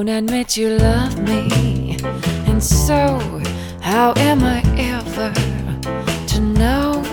won't 0.00 0.08
admit 0.08 0.56
you 0.56 0.70
love 0.78 1.18
me. 1.28 1.98
And 2.46 2.62
so, 2.62 3.18
how 3.82 4.14
am 4.16 4.42
I 4.42 4.62
ever 4.78 5.30
to 6.28 6.40
know? 6.40 7.04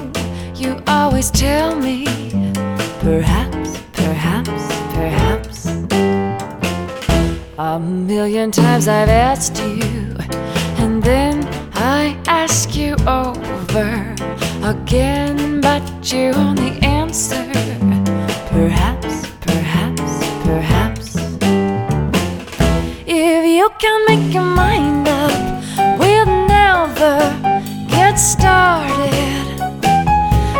You 0.55 0.81
always 0.87 1.29
tell 1.29 1.75
me, 1.75 2.05
perhaps, 3.01 3.81
perhaps, 3.91 4.63
perhaps. 4.95 5.65
A 7.57 7.77
million 7.77 8.51
times 8.51 8.87
I've 8.87 9.09
asked 9.09 9.57
you, 9.59 10.15
and 10.77 11.03
then 11.03 11.45
I 11.73 12.17
ask 12.25 12.73
you 12.73 12.95
over 13.05 14.15
again, 14.63 15.59
but 15.59 15.83
you 16.13 16.31
only 16.35 16.66
If 23.79 23.83
you 23.83 23.89
can 23.89 24.05
make 24.07 24.33
your 24.33 24.43
mind 24.43 25.07
up, 25.07 25.99
we'll 25.99 26.25
never 26.47 27.19
get 27.87 28.15
started. 28.15 29.61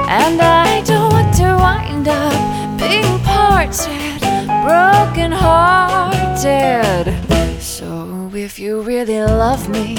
And 0.08 0.39
I 0.39 0.84
don't 0.85 1.12
want 1.12 1.34
to 1.38 1.55
wind 1.58 2.08
up 2.08 2.80
being 2.80 3.20
parted, 3.22 4.20
broken 4.63 5.31
hearted. 5.31 7.11
So 7.59 8.30
if 8.35 8.59
you 8.59 8.81
really 8.81 9.20
love 9.23 9.67
me, 9.67 9.97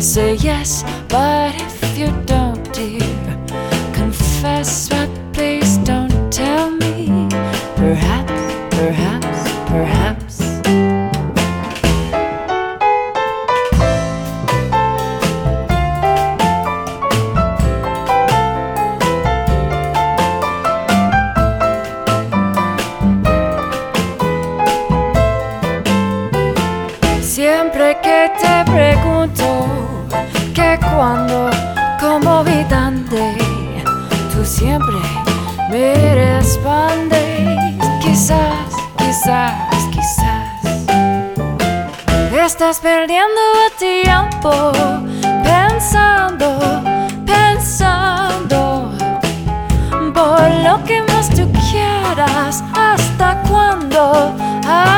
say 0.00 0.34
yes. 0.34 0.84
But 1.08 1.56
if 1.56 1.98
you 1.98 2.06
don't, 2.24 2.62
dear, 2.72 3.00
confess. 3.92 4.88
But 4.88 5.10
please 5.32 5.78
don't 5.78 6.32
tell 6.32 6.70
me. 6.70 7.28
Perhaps, 7.74 8.76
perhaps, 8.76 9.50
perhaps. 9.68 10.27
Siempre 27.60 27.98
que 28.00 28.30
te 28.40 28.70
pregunto 28.70 29.44
que 30.54 30.78
cuando, 30.78 31.50
como 31.98 32.44
vidante, 32.44 33.36
tú 34.32 34.44
siempre 34.44 34.94
me 35.68 36.14
respondes. 36.14 37.74
Quizás, 38.00 38.70
quizás, 38.96 39.74
quizás. 39.90 40.62
Estás 42.32 42.78
perdiendo 42.78 43.40
tiempo 43.76 44.72
pensando, 45.42 46.60
pensando 47.26 48.92
por 50.14 50.48
lo 50.62 50.84
que 50.84 51.02
más 51.08 51.28
tú 51.30 51.50
quieras. 51.68 52.62
¿Hasta 52.72 53.42
cuándo? 53.48 54.32
¿Hasta 54.64 54.97